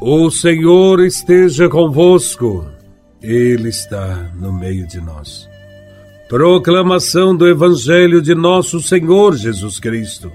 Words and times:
O 0.00 0.30
Senhor 0.30 1.00
esteja 1.00 1.70
convosco, 1.70 2.66
Ele 3.22 3.70
está 3.70 4.30
no 4.34 4.52
meio 4.52 4.86
de 4.86 5.00
nós. 5.00 5.48
Proclamação 6.28 7.34
do 7.34 7.48
Evangelho 7.48 8.20
de 8.20 8.34
Nosso 8.34 8.80
Senhor 8.82 9.34
Jesus 9.34 9.80
Cristo, 9.80 10.30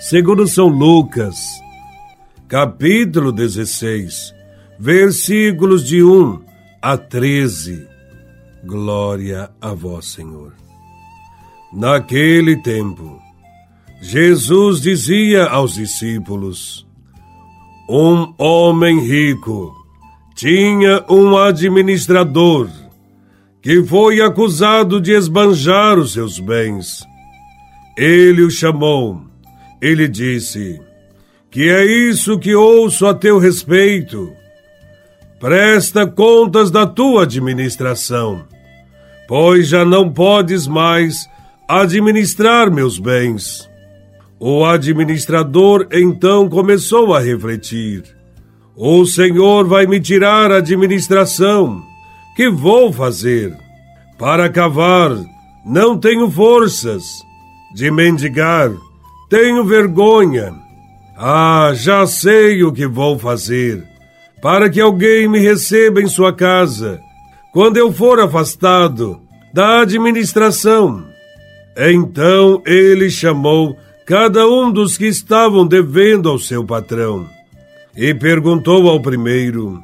segundo 0.00 0.46
São 0.48 0.66
Lucas, 0.66 1.36
capítulo 2.48 3.32
16, 3.32 4.34
versículos 4.78 5.84
de 5.84 6.02
1 6.02 6.40
a 6.80 6.96
13. 6.96 7.86
Glória 8.64 9.50
a 9.60 9.74
Vós, 9.74 10.06
Senhor. 10.06 10.54
Naquele 11.70 12.56
tempo, 12.62 13.20
Jesus 14.00 14.80
dizia 14.80 15.44
aos 15.44 15.74
discípulos: 15.74 16.86
um 17.94 18.32
homem 18.38 19.00
rico 19.00 19.74
tinha 20.34 21.04
um 21.10 21.36
administrador 21.36 22.66
que 23.60 23.84
foi 23.84 24.22
acusado 24.22 24.98
de 24.98 25.12
esbanjar 25.12 25.98
os 25.98 26.14
seus 26.14 26.40
bens. 26.40 27.04
Ele 27.94 28.40
o 28.44 28.50
chamou. 28.50 29.20
Ele 29.78 30.08
disse: 30.08 30.80
Que 31.50 31.68
é 31.68 31.84
isso 31.84 32.38
que 32.38 32.54
ouço 32.54 33.06
a 33.06 33.12
teu 33.12 33.38
respeito? 33.38 34.32
Presta 35.38 36.06
contas 36.06 36.70
da 36.70 36.86
tua 36.86 37.24
administração, 37.24 38.42
pois 39.28 39.68
já 39.68 39.84
não 39.84 40.10
podes 40.10 40.66
mais 40.66 41.28
administrar 41.68 42.70
meus 42.70 42.98
bens. 42.98 43.70
O 44.44 44.64
administrador 44.64 45.86
então 45.92 46.48
começou 46.48 47.14
a 47.14 47.20
refletir: 47.20 48.02
O 48.74 49.06
Senhor 49.06 49.68
vai 49.68 49.86
me 49.86 50.00
tirar 50.00 50.50
a 50.50 50.56
administração. 50.56 51.80
Que 52.34 52.50
vou 52.50 52.92
fazer? 52.92 53.56
Para 54.18 54.48
cavar, 54.48 55.12
não 55.64 55.96
tenho 55.96 56.28
forças. 56.28 57.04
De 57.72 57.88
mendigar, 57.88 58.72
tenho 59.30 59.64
vergonha. 59.64 60.52
Ah, 61.16 61.70
já 61.72 62.04
sei 62.04 62.64
o 62.64 62.72
que 62.72 62.84
vou 62.84 63.16
fazer. 63.20 63.86
Para 64.42 64.68
que 64.68 64.80
alguém 64.80 65.28
me 65.28 65.38
receba 65.38 66.02
em 66.02 66.08
sua 66.08 66.32
casa, 66.32 67.00
quando 67.52 67.76
eu 67.76 67.92
for 67.92 68.18
afastado 68.18 69.20
da 69.54 69.82
administração. 69.82 71.04
Então 71.76 72.60
ele 72.66 73.08
chamou 73.08 73.76
cada 74.12 74.46
um 74.46 74.70
dos 74.70 74.98
que 74.98 75.06
estavam 75.06 75.66
devendo 75.66 76.28
ao 76.28 76.38
seu 76.38 76.62
patrão, 76.62 77.26
e 77.96 78.12
perguntou 78.12 78.86
ao 78.90 79.00
primeiro: 79.00 79.80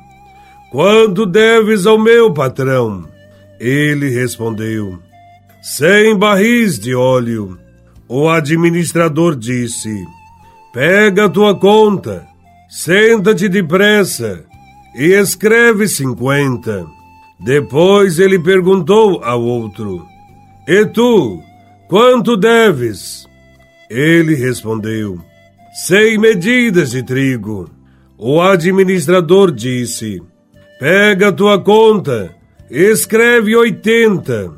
Quanto 0.71 1.25
deves 1.25 1.87
ao 1.87 1.99
meu 1.99 2.31
patrão? 2.31 3.09
Ele 3.59 4.11
respondeu: 4.11 4.99
Cem 5.63 6.15
barris 6.15 6.79
de 6.79 6.95
óleo. 6.95 7.59
O 8.07 8.29
administrador 8.29 9.35
disse: 9.35 10.05
Pega 10.75 11.25
a 11.25 11.31
tua 11.31 11.59
conta, 11.59 12.27
senta-te 12.69 13.49
depressa 13.49 14.45
e 14.95 15.07
escreve 15.07 15.89
cinquenta. 15.89 16.87
Depois 17.41 18.19
ele 18.19 18.39
perguntou 18.39 19.25
ao 19.25 19.43
outro: 19.43 20.05
E 20.67 20.85
tu, 20.85 21.41
quanto 21.89 22.37
deves? 22.37 23.28
Ele 23.91 24.35
respondeu: 24.35 25.19
Cem 25.73 26.19
medidas 26.19 26.91
de 26.91 27.03
trigo. 27.03 27.71
O 28.17 28.41
administrador 28.41 29.51
disse: 29.51 30.23
Pega 30.79 31.29
a 31.29 31.33
tua 31.33 31.59
conta, 31.59 32.35
escreve 32.71 33.57
oitenta. 33.57 34.53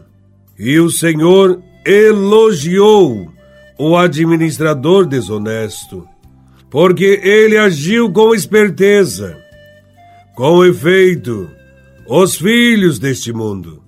E 0.58 0.78
o 0.78 0.90
Senhor 0.90 1.62
elogiou 1.86 3.30
o 3.78 3.96
administrador 3.96 5.06
desonesto, 5.06 6.06
porque 6.68 7.20
ele 7.22 7.56
agiu 7.56 8.12
com 8.12 8.34
esperteza. 8.34 9.38
Com 10.34 10.64
efeito, 10.64 11.50
os 12.06 12.34
filhos 12.34 12.98
deste 12.98 13.32
mundo 13.32 13.82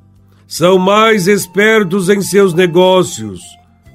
são 0.46 0.78
mais 0.78 1.26
espertos 1.26 2.08
em 2.08 2.20
seus 2.22 2.54
negócios 2.54 3.40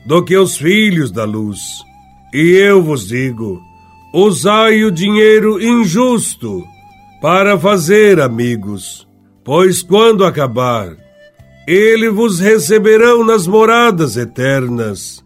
do 0.08 0.24
que 0.24 0.38
os 0.38 0.58
filhos 0.58 1.12
da 1.12 1.26
luz. 1.26 1.60
E 2.34 2.56
eu 2.56 2.82
vos 2.82 3.08
digo: 3.08 3.62
usai 4.14 4.84
o 4.84 4.92
dinheiro 4.92 5.62
injusto 5.62 6.64
para 7.22 7.60
fazer 7.60 8.20
amigos, 8.22 9.08
pois 9.44 9.84
quando 9.84 10.24
acabar, 10.24 10.96
ele 11.68 12.10
vos 12.10 12.40
receberão 12.40 13.24
nas 13.26 13.46
moradas 13.46 14.16
eternas. 14.16 15.24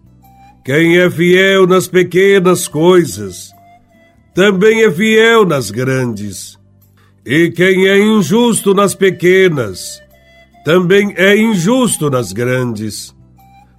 Quem 0.66 0.98
é 0.98 1.10
fiel 1.10 1.68
nas 1.68 1.88
pequenas 1.88 2.68
coisas, 2.68 3.52
também 4.34 4.84
é 4.84 4.92
fiel 4.92 5.46
nas 5.46 5.70
grandes. 5.70 6.60
E 7.26 7.52
quem 7.52 7.88
é 7.88 8.00
injusto 8.00 8.74
nas 8.74 8.96
pequenas, 8.96 10.02
também 10.66 11.14
é 11.18 11.38
injusto 11.38 12.10
nas 12.10 12.32
grandes. 12.34 13.14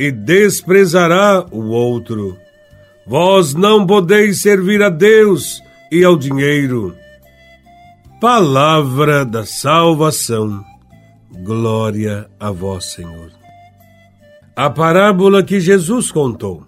e 0.00 0.10
desprezará 0.10 1.44
o 1.52 1.68
outro. 1.68 2.34
Vós 3.06 3.52
não 3.52 3.86
podeis 3.86 4.40
servir 4.40 4.82
a 4.82 4.88
Deus 4.88 5.62
e 5.92 6.02
ao 6.02 6.16
dinheiro. 6.16 6.96
Palavra 8.18 9.26
da 9.26 9.44
salvação. 9.44 10.64
Glória 11.44 12.30
a 12.40 12.50
vós, 12.50 12.86
Senhor. 12.86 13.30
A 14.56 14.70
parábola 14.70 15.42
que 15.42 15.60
Jesus 15.60 16.10
contou 16.10 16.64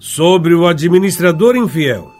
sobre 0.00 0.52
o 0.52 0.66
administrador 0.66 1.54
infiel 1.54 2.10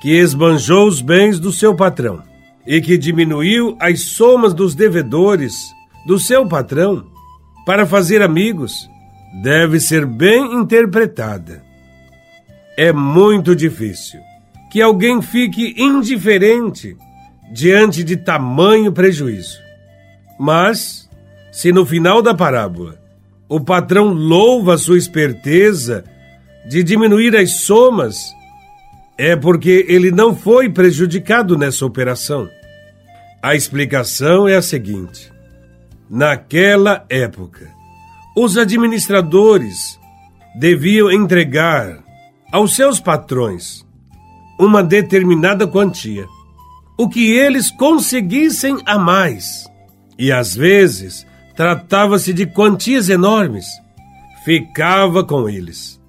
que 0.00 0.10
esbanjou 0.10 0.86
os 0.86 1.00
bens 1.00 1.40
do 1.40 1.50
seu 1.50 1.74
patrão 1.74 2.22
e 2.64 2.80
que 2.80 2.96
diminuiu 2.96 3.76
as 3.80 4.02
somas 4.02 4.54
dos 4.54 4.76
devedores 4.76 5.56
do 6.06 6.16
seu 6.16 6.46
patrão 6.46 7.06
para 7.66 7.84
fazer 7.84 8.22
amigos 8.22 8.88
deve 9.32 9.80
ser 9.80 10.04
bem 10.04 10.54
interpretada. 10.54 11.62
É 12.76 12.92
muito 12.92 13.54
difícil 13.54 14.20
que 14.70 14.80
alguém 14.80 15.20
fique 15.22 15.74
indiferente 15.76 16.96
diante 17.52 18.02
de 18.02 18.16
tamanho 18.16 18.92
prejuízo. 18.92 19.58
Mas, 20.38 21.08
se 21.50 21.72
no 21.72 21.84
final 21.84 22.22
da 22.22 22.34
parábola 22.34 23.00
o 23.48 23.60
patrão 23.60 24.14
louva 24.14 24.78
sua 24.78 24.96
esperteza 24.96 26.04
de 26.66 26.82
diminuir 26.82 27.36
as 27.36 27.50
somas, 27.64 28.32
é 29.18 29.36
porque 29.36 29.84
ele 29.88 30.10
não 30.10 30.34
foi 30.34 30.70
prejudicado 30.70 31.58
nessa 31.58 31.84
operação. 31.84 32.48
A 33.42 33.54
explicação 33.54 34.48
é 34.48 34.56
a 34.56 34.62
seguinte: 34.62 35.30
naquela 36.08 37.04
época, 37.10 37.68
os 38.34 38.56
administradores 38.56 40.00
deviam 40.54 41.10
entregar 41.10 42.02
aos 42.50 42.74
seus 42.74 42.98
patrões 42.98 43.86
uma 44.58 44.82
determinada 44.82 45.66
quantia, 45.66 46.26
o 46.96 47.08
que 47.08 47.30
eles 47.30 47.70
conseguissem 47.70 48.78
a 48.86 48.98
mais. 48.98 49.66
E 50.18 50.30
às 50.32 50.54
vezes 50.54 51.26
tratava-se 51.54 52.32
de 52.32 52.46
quantias 52.46 53.08
enormes. 53.08 53.66
Ficava 54.44 55.24
com 55.24 55.48
eles. 55.48 56.00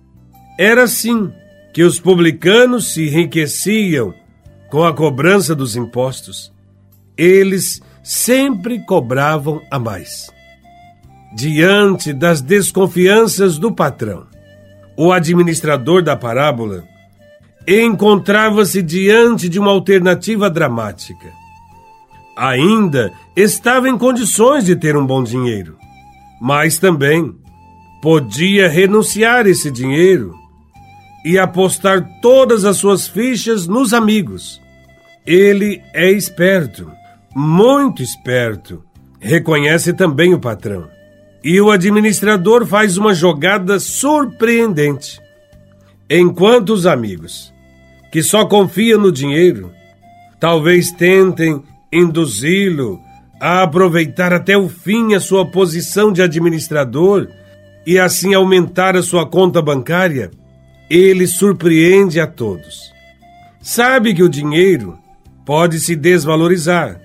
Era 0.57 0.83
assim 0.83 1.31
que 1.73 1.83
os 1.83 1.99
publicanos 1.99 2.93
se 2.93 3.07
enriqueciam 3.07 4.13
com 4.69 4.83
a 4.83 4.93
cobrança 4.93 5.55
dos 5.55 5.75
impostos. 5.75 6.53
Eles 7.17 7.81
sempre 8.03 8.79
cobravam 8.85 9.61
a 9.71 9.79
mais 9.79 10.31
diante 11.33 12.13
das 12.13 12.41
desconfianças 12.41 13.57
do 13.57 13.71
patrão. 13.71 14.27
O 14.95 15.11
administrador 15.11 16.03
da 16.03 16.15
parábola 16.15 16.83
encontrava-se 17.67 18.81
diante 18.81 19.49
de 19.49 19.59
uma 19.59 19.71
alternativa 19.71 20.49
dramática. 20.49 21.31
Ainda 22.35 23.11
estava 23.35 23.89
em 23.89 23.97
condições 23.97 24.65
de 24.65 24.75
ter 24.75 24.95
um 24.95 25.05
bom 25.05 25.23
dinheiro, 25.23 25.77
mas 26.41 26.77
também 26.77 27.33
podia 28.01 28.67
renunciar 28.67 29.47
esse 29.47 29.71
dinheiro 29.71 30.35
e 31.23 31.39
apostar 31.39 32.05
todas 32.21 32.65
as 32.65 32.77
suas 32.77 33.07
fichas 33.07 33.65
nos 33.65 33.93
amigos. 33.93 34.61
Ele 35.25 35.81
é 35.93 36.11
esperto, 36.11 36.91
muito 37.33 38.03
esperto. 38.03 38.83
Reconhece 39.19 39.93
também 39.93 40.33
o 40.33 40.39
patrão. 40.39 40.89
E 41.43 41.59
o 41.59 41.69
administrador 41.69 42.65
faz 42.65 42.97
uma 42.97 43.13
jogada 43.13 43.79
surpreendente. 43.79 45.21
Enquanto 46.09 46.69
os 46.69 46.85
amigos, 46.85 47.53
que 48.11 48.23
só 48.23 48.45
confiam 48.45 48.99
no 48.99 49.11
dinheiro, 49.11 49.71
talvez 50.39 50.91
tentem 50.91 51.61
induzi-lo 51.91 52.99
a 53.39 53.63
aproveitar 53.63 54.33
até 54.33 54.57
o 54.57 54.69
fim 54.69 55.15
a 55.15 55.19
sua 55.19 55.45
posição 55.45 56.13
de 56.13 56.21
administrador 56.21 57.27
e 57.85 57.99
assim 57.99 58.33
aumentar 58.33 58.95
a 58.95 59.03
sua 59.03 59.25
conta 59.25 59.61
bancária, 59.61 60.31
ele 60.89 61.27
surpreende 61.27 62.19
a 62.19 62.27
todos. 62.27 62.93
Sabe 63.61 64.13
que 64.13 64.23
o 64.23 64.29
dinheiro 64.29 64.97
pode 65.45 65.79
se 65.79 65.95
desvalorizar 65.95 66.99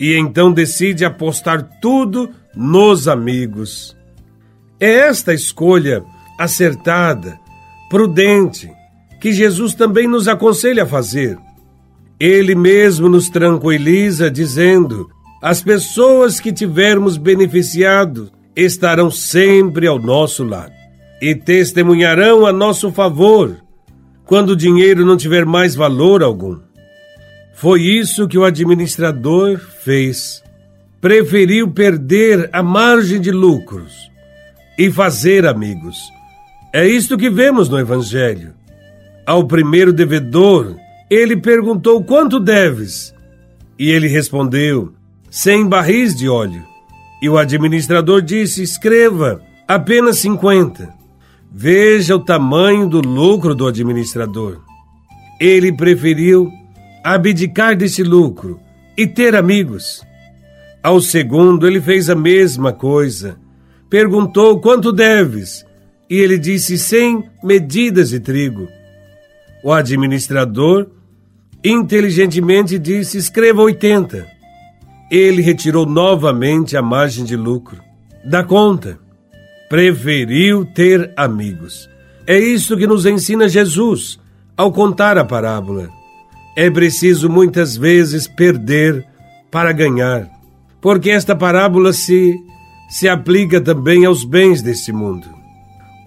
e 0.00 0.16
então 0.16 0.52
decide 0.52 1.04
apostar 1.04 1.62
tudo 1.80 2.30
nos 2.54 3.08
amigos. 3.08 3.96
É 4.80 4.90
esta 4.90 5.34
escolha 5.34 6.04
acertada, 6.38 7.38
prudente, 7.90 8.70
que 9.20 9.32
Jesus 9.32 9.74
também 9.74 10.06
nos 10.06 10.28
aconselha 10.28 10.84
a 10.84 10.86
fazer. 10.86 11.38
Ele 12.20 12.54
mesmo 12.54 13.08
nos 13.08 13.28
tranquiliza, 13.28 14.30
dizendo: 14.30 15.08
as 15.42 15.62
pessoas 15.62 16.40
que 16.40 16.52
tivermos 16.52 17.16
beneficiado 17.16 18.30
estarão 18.56 19.10
sempre 19.10 19.86
ao 19.86 19.98
nosso 19.98 20.42
lado 20.42 20.72
e 21.20 21.34
testemunharão 21.34 22.46
a 22.46 22.52
nosso 22.52 22.90
favor 22.92 23.56
quando 24.24 24.50
o 24.50 24.56
dinheiro 24.56 25.06
não 25.06 25.16
tiver 25.16 25.46
mais 25.46 25.74
valor 25.74 26.22
algum. 26.22 26.58
Foi 27.54 27.82
isso 27.82 28.28
que 28.28 28.38
o 28.38 28.44
administrador 28.44 29.58
fez. 29.58 30.42
Preferiu 31.00 31.70
perder 31.70 32.50
a 32.52 32.60
margem 32.60 33.20
de 33.20 33.30
lucros 33.30 34.10
e 34.76 34.90
fazer 34.90 35.46
amigos. 35.46 35.96
É 36.72 36.86
isto 36.86 37.16
que 37.16 37.30
vemos 37.30 37.68
no 37.68 37.78
Evangelho. 37.78 38.52
Ao 39.24 39.46
primeiro 39.46 39.92
devedor, 39.92 40.74
ele 41.08 41.36
perguntou 41.36 42.02
quanto 42.02 42.40
deves. 42.40 43.14
E 43.78 43.90
ele 43.90 44.08
respondeu: 44.08 44.92
cem 45.30 45.68
barris 45.68 46.16
de 46.16 46.28
óleo. 46.28 46.64
E 47.22 47.28
o 47.28 47.38
administrador 47.38 48.20
disse: 48.20 48.60
escreva 48.60 49.40
apenas 49.68 50.18
cinquenta. 50.18 50.92
Veja 51.50 52.16
o 52.16 52.24
tamanho 52.24 52.88
do 52.88 53.00
lucro 53.00 53.54
do 53.54 53.68
administrador. 53.68 54.60
Ele 55.40 55.72
preferiu 55.72 56.50
abdicar 57.04 57.76
desse 57.76 58.02
lucro 58.02 58.58
e 58.96 59.06
ter 59.06 59.36
amigos. 59.36 60.07
Ao 60.88 61.02
segundo, 61.02 61.66
ele 61.66 61.82
fez 61.82 62.08
a 62.08 62.14
mesma 62.14 62.72
coisa. 62.72 63.36
Perguntou 63.90 64.58
quanto 64.58 64.90
deves, 64.90 65.62
e 66.08 66.16
ele 66.16 66.38
disse 66.38 66.78
cem 66.78 67.24
medidas 67.44 68.08
de 68.08 68.18
trigo. 68.18 68.66
O 69.62 69.70
administrador 69.70 70.86
inteligentemente 71.62 72.78
disse: 72.78 73.18
escreva 73.18 73.60
oitenta. 73.60 74.26
Ele 75.10 75.42
retirou 75.42 75.84
novamente 75.84 76.74
a 76.74 76.80
margem 76.80 77.22
de 77.22 77.36
lucro 77.36 77.82
da 78.24 78.42
conta. 78.42 78.98
Preferiu 79.68 80.64
ter 80.64 81.12
amigos. 81.18 81.86
É 82.26 82.38
isso 82.38 82.78
que 82.78 82.86
nos 82.86 83.04
ensina 83.04 83.46
Jesus 83.46 84.18
ao 84.56 84.72
contar 84.72 85.18
a 85.18 85.24
parábola. 85.24 85.90
É 86.56 86.70
preciso 86.70 87.28
muitas 87.28 87.76
vezes 87.76 88.26
perder 88.26 89.04
para 89.50 89.70
ganhar, 89.70 90.37
porque 90.80 91.10
esta 91.10 91.34
parábola 91.34 91.92
se, 91.92 92.34
se 92.88 93.08
aplica 93.08 93.60
também 93.60 94.04
aos 94.04 94.24
bens 94.24 94.62
deste 94.62 94.92
mundo. 94.92 95.26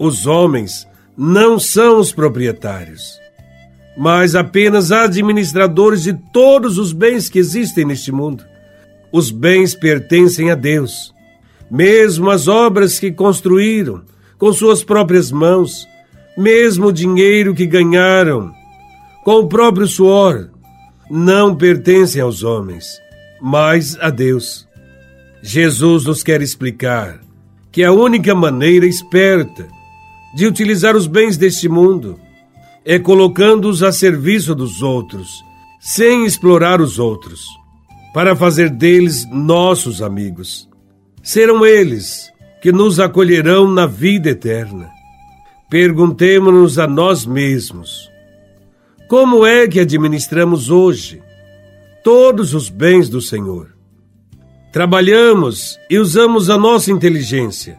Os 0.00 0.26
homens 0.26 0.86
não 1.16 1.58
são 1.58 1.98
os 1.98 2.12
proprietários, 2.12 3.18
mas 3.96 4.34
apenas 4.34 4.90
administradores 4.90 6.02
de 6.02 6.14
todos 6.32 6.78
os 6.78 6.92
bens 6.92 7.28
que 7.28 7.38
existem 7.38 7.84
neste 7.84 8.10
mundo. 8.10 8.44
Os 9.12 9.30
bens 9.30 9.74
pertencem 9.74 10.50
a 10.50 10.54
Deus. 10.54 11.12
Mesmo 11.70 12.30
as 12.30 12.48
obras 12.48 12.98
que 12.98 13.12
construíram 13.12 14.02
com 14.38 14.52
suas 14.52 14.82
próprias 14.82 15.30
mãos, 15.30 15.86
mesmo 16.36 16.86
o 16.86 16.92
dinheiro 16.92 17.54
que 17.54 17.66
ganharam, 17.66 18.52
com 19.24 19.36
o 19.36 19.48
próprio 19.48 19.86
suor, 19.86 20.50
não 21.10 21.54
pertencem 21.54 22.20
aos 22.20 22.42
homens, 22.42 23.00
mas 23.42 23.98
a 24.00 24.08
Deus. 24.08 24.68
Jesus 25.42 26.04
nos 26.04 26.22
quer 26.22 26.40
explicar 26.40 27.20
que 27.72 27.82
a 27.82 27.90
única 27.90 28.34
maneira 28.34 28.86
esperta 28.86 29.66
de 30.36 30.46
utilizar 30.46 30.94
os 30.94 31.08
bens 31.08 31.36
deste 31.36 31.68
mundo 31.68 32.20
é 32.84 32.98
colocando-os 32.98 33.82
a 33.82 33.90
serviço 33.90 34.54
dos 34.54 34.80
outros, 34.80 35.28
sem 35.80 36.24
explorar 36.24 36.80
os 36.80 37.00
outros, 37.00 37.44
para 38.14 38.36
fazer 38.36 38.70
deles 38.70 39.26
nossos 39.30 40.00
amigos. 40.00 40.68
Serão 41.22 41.66
eles 41.66 42.30
que 42.62 42.70
nos 42.70 43.00
acolherão 43.00 43.68
na 43.68 43.86
vida 43.86 44.30
eterna. 44.30 44.88
Perguntemos-nos 45.68 46.78
a 46.78 46.86
nós 46.86 47.26
mesmos: 47.26 48.08
como 49.08 49.44
é 49.44 49.66
que 49.66 49.80
administramos 49.80 50.70
hoje 50.70 51.20
todos 52.02 52.54
os 52.54 52.68
bens 52.68 53.08
do 53.08 53.20
Senhor? 53.20 53.68
Trabalhamos 54.72 55.78
e 55.88 55.98
usamos 55.98 56.50
a 56.50 56.58
nossa 56.58 56.90
inteligência 56.90 57.76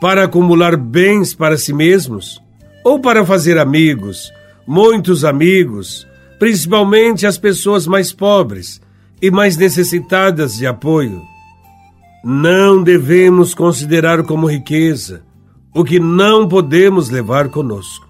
para 0.00 0.24
acumular 0.24 0.76
bens 0.76 1.34
para 1.34 1.56
si 1.56 1.72
mesmos 1.72 2.42
ou 2.84 3.00
para 3.00 3.24
fazer 3.24 3.58
amigos, 3.58 4.32
muitos 4.66 5.24
amigos, 5.24 6.06
principalmente 6.38 7.26
as 7.26 7.38
pessoas 7.38 7.86
mais 7.86 8.12
pobres 8.12 8.80
e 9.20 9.30
mais 9.30 9.56
necessitadas 9.56 10.56
de 10.56 10.66
apoio. 10.66 11.22
Não 12.24 12.82
devemos 12.82 13.54
considerar 13.54 14.24
como 14.24 14.50
riqueza 14.50 15.22
o 15.74 15.84
que 15.84 15.98
não 15.98 16.48
podemos 16.48 17.08
levar 17.08 17.48
conosco. 17.48 18.06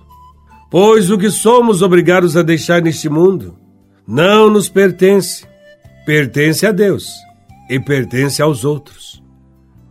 Pois 0.70 1.10
o 1.10 1.18
que 1.18 1.30
somos 1.30 1.82
obrigados 1.82 2.36
a 2.36 2.42
deixar 2.42 2.80
neste 2.80 3.08
mundo 3.08 3.58
não 4.06 4.50
nos 4.50 4.68
pertence, 4.68 5.46
pertence 6.04 6.66
a 6.66 6.72
Deus 6.72 7.08
e 7.68 7.78
pertence 7.78 8.42
aos 8.42 8.64
outros, 8.64 9.22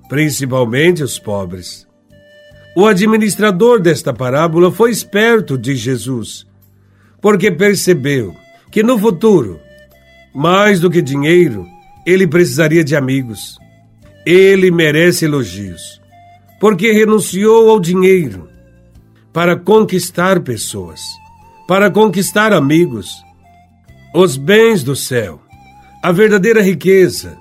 principalmente 0.09 1.03
os 1.03 1.17
pobres. 1.17 1.87
O 2.75 2.85
administrador 2.85 3.81
desta 3.81 4.13
parábola 4.13 4.71
foi 4.71 4.91
esperto 4.91 5.57
de 5.57 5.75
Jesus, 5.75 6.45
porque 7.21 7.51
percebeu 7.51 8.35
que 8.71 8.81
no 8.81 8.97
futuro, 8.97 9.59
mais 10.33 10.79
do 10.79 10.89
que 10.89 11.01
dinheiro, 11.01 11.67
ele 12.05 12.25
precisaria 12.25 12.83
de 12.83 12.95
amigos. 12.95 13.57
Ele 14.25 14.71
merece 14.71 15.25
elogios, 15.25 16.01
porque 16.59 16.91
renunciou 16.91 17.69
ao 17.69 17.79
dinheiro 17.79 18.49
para 19.33 19.55
conquistar 19.55 20.41
pessoas, 20.41 21.01
para 21.67 21.89
conquistar 21.89 22.53
amigos. 22.53 23.09
Os 24.13 24.37
bens 24.37 24.83
do 24.83 24.95
céu, 24.95 25.41
a 26.01 26.11
verdadeira 26.11 26.61
riqueza, 26.61 27.37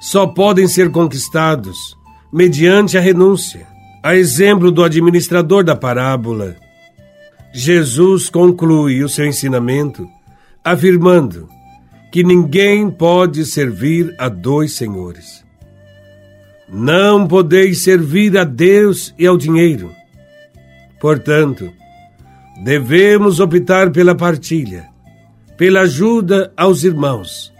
só 0.00 0.26
podem 0.26 0.68
ser 0.68 0.90
conquistados 0.90 1.96
mediante 2.32 2.98
a 2.98 3.00
renúncia. 3.00 3.66
A 4.02 4.14
exemplo 4.14 4.70
do 4.70 4.84
administrador 4.84 5.64
da 5.64 5.74
parábola, 5.74 6.56
Jesus 7.54 8.28
conclui 8.28 9.02
o 9.02 9.08
seu 9.08 9.24
ensinamento 9.24 10.06
afirmando 10.62 11.48
que 12.12 12.22
ninguém 12.22 12.90
pode 12.90 13.46
servir 13.46 14.14
a 14.18 14.28
dois 14.28 14.72
senhores. 14.72 15.42
Não 16.68 17.26
podeis 17.26 17.82
servir 17.82 18.36
a 18.36 18.44
Deus 18.44 19.14
e 19.18 19.26
ao 19.26 19.38
dinheiro. 19.38 19.90
Portanto, 21.00 21.72
devemos 22.62 23.40
optar 23.40 23.90
pela 23.90 24.14
partilha, 24.14 24.86
pela 25.56 25.80
ajuda 25.80 26.52
aos 26.56 26.84
irmãos. 26.84 27.53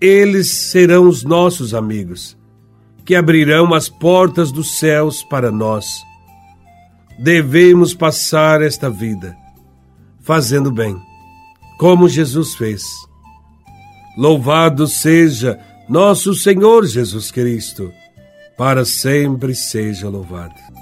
Eles 0.00 0.50
serão 0.50 1.08
os 1.08 1.24
nossos 1.24 1.74
amigos, 1.74 2.36
que 3.04 3.14
abrirão 3.14 3.74
as 3.74 3.88
portas 3.88 4.50
dos 4.50 4.78
céus 4.78 5.22
para 5.22 5.50
nós. 5.50 5.86
Devemos 7.18 7.92
passar 7.92 8.62
esta 8.62 8.88
vida 8.88 9.36
fazendo 10.20 10.70
bem, 10.70 10.96
como 11.78 12.08
Jesus 12.08 12.54
fez. 12.54 12.84
Louvado 14.16 14.86
seja 14.86 15.58
nosso 15.88 16.34
Senhor 16.34 16.86
Jesus 16.86 17.30
Cristo, 17.30 17.92
para 18.56 18.84
sempre 18.84 19.54
seja 19.54 20.08
louvado. 20.08 20.79